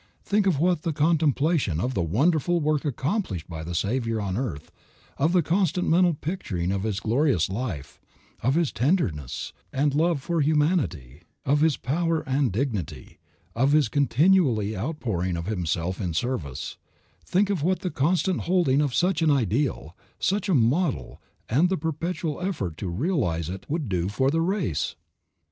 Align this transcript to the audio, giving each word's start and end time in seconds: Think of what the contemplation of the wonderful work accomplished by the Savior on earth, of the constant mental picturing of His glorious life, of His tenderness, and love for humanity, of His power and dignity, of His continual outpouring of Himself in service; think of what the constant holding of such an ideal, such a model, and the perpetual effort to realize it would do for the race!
Think 0.23 0.47
of 0.47 0.57
what 0.59 0.81
the 0.81 0.93
contemplation 0.93 1.79
of 1.79 1.93
the 1.93 2.01
wonderful 2.01 2.59
work 2.59 2.85
accomplished 2.85 3.47
by 3.47 3.63
the 3.63 3.75
Savior 3.75 4.19
on 4.19 4.35
earth, 4.35 4.71
of 5.19 5.31
the 5.31 5.43
constant 5.43 5.87
mental 5.87 6.15
picturing 6.15 6.71
of 6.71 6.81
His 6.81 6.99
glorious 6.99 7.51
life, 7.51 7.99
of 8.41 8.55
His 8.55 8.71
tenderness, 8.71 9.53
and 9.71 9.93
love 9.93 10.19
for 10.19 10.41
humanity, 10.41 11.21
of 11.45 11.59
His 11.61 11.77
power 11.77 12.21
and 12.21 12.51
dignity, 12.51 13.19
of 13.55 13.73
His 13.73 13.89
continual 13.89 14.59
outpouring 14.75 15.37
of 15.37 15.45
Himself 15.45 16.01
in 16.01 16.15
service; 16.15 16.77
think 17.23 17.51
of 17.51 17.61
what 17.61 17.81
the 17.81 17.91
constant 17.91 18.39
holding 18.41 18.81
of 18.81 18.95
such 18.95 19.21
an 19.21 19.29
ideal, 19.29 19.95
such 20.17 20.49
a 20.49 20.55
model, 20.55 21.21
and 21.47 21.69
the 21.69 21.77
perpetual 21.77 22.41
effort 22.41 22.75
to 22.77 22.89
realize 22.89 23.49
it 23.51 23.67
would 23.69 23.87
do 23.87 24.09
for 24.09 24.31
the 24.31 24.41
race! 24.41 24.95